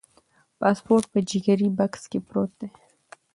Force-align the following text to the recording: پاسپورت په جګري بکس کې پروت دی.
پاسپورت 0.59 1.05
په 1.13 1.19
جګري 1.29 1.69
بکس 1.77 2.03
کې 2.11 2.19
پروت 2.27 2.51
دی. 2.59 2.69